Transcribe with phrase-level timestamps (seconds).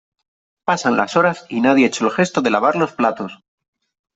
[0.65, 3.37] Pasan las horas y nadie ha hecho el gesto de lavar los platos.